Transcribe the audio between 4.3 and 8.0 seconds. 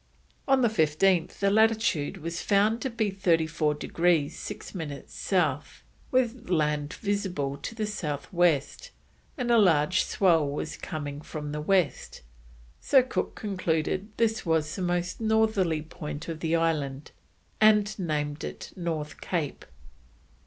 6 minutes South, with land visible to the